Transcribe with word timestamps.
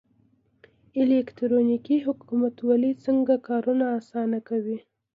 الکترونیکي 1.01 1.95
حکومتولي 2.05 2.91
څنګه 3.05 3.33
کارونه 3.47 3.85
اسانه 3.99 4.39
کوي؟ 4.49 4.77